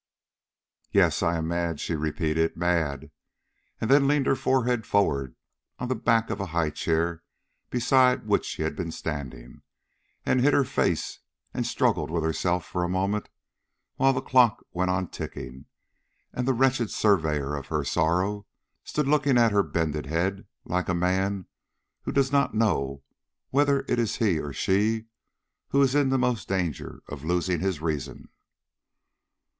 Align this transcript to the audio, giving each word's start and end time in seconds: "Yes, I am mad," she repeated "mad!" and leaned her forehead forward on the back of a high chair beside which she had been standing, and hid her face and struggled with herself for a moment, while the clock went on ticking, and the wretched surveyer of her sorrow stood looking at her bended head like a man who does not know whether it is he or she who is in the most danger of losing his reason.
"Yes, 0.91 1.21
I 1.21 1.35
am 1.37 1.47
mad," 1.47 1.79
she 1.79 1.93
repeated 1.93 2.57
"mad!" 2.57 3.11
and 3.79 4.07
leaned 4.07 4.25
her 4.25 4.35
forehead 4.35 4.83
forward 4.87 5.35
on 5.77 5.89
the 5.89 5.95
back 5.95 6.31
of 6.31 6.39
a 6.39 6.47
high 6.57 6.71
chair 6.71 7.21
beside 7.69 8.25
which 8.25 8.43
she 8.43 8.63
had 8.63 8.75
been 8.75 8.91
standing, 8.91 9.61
and 10.25 10.41
hid 10.41 10.55
her 10.55 10.63
face 10.63 11.19
and 11.53 11.67
struggled 11.67 12.09
with 12.09 12.23
herself 12.23 12.65
for 12.65 12.83
a 12.83 12.89
moment, 12.89 13.29
while 13.97 14.11
the 14.11 14.23
clock 14.23 14.65
went 14.73 14.89
on 14.89 15.07
ticking, 15.07 15.67
and 16.33 16.47
the 16.47 16.53
wretched 16.53 16.89
surveyer 16.89 17.53
of 17.53 17.67
her 17.67 17.83
sorrow 17.83 18.47
stood 18.83 19.07
looking 19.07 19.37
at 19.37 19.51
her 19.51 19.61
bended 19.61 20.07
head 20.07 20.47
like 20.65 20.89
a 20.89 20.95
man 20.95 21.45
who 22.05 22.11
does 22.11 22.31
not 22.31 22.55
know 22.55 23.03
whether 23.51 23.81
it 23.87 23.99
is 23.99 24.15
he 24.15 24.39
or 24.39 24.51
she 24.51 25.05
who 25.67 25.79
is 25.83 25.93
in 25.93 26.09
the 26.09 26.17
most 26.17 26.47
danger 26.49 27.03
of 27.07 27.23
losing 27.23 27.59
his 27.59 27.81
reason. 27.81 28.29